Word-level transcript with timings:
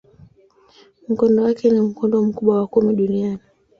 Mkondo 1.09 1.43
wake 1.43 1.69
ni 1.69 1.81
mkondo 1.81 2.23
mkubwa 2.23 2.57
wa 2.59 2.67
kumi 2.67 2.93
duniani. 2.95 3.39